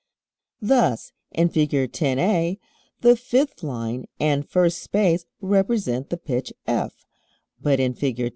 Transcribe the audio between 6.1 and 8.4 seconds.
pitch F, but in Fig.